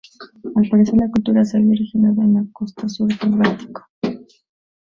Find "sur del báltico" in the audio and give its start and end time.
2.89-3.83